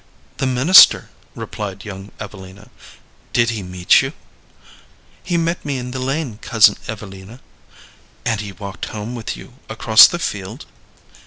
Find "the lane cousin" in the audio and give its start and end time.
5.91-6.75